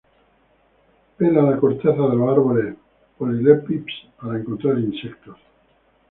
Pela 1.15 1.43
la 1.43 1.57
corteza 1.59 1.91
de 2.07 2.15
los 2.15 2.27
árboles 2.31 2.75
Polylepis 3.19 3.85
para 4.19 4.39
encontrar 4.39 4.79
insectos. 4.79 5.37